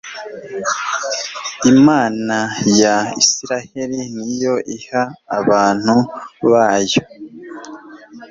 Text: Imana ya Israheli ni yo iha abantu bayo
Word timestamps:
Imana 1.73 2.37
ya 2.79 2.95
Israheli 3.23 4.01
ni 4.15 4.29
yo 4.43 4.55
iha 4.75 5.03
abantu 5.37 5.95
bayo 6.49 7.01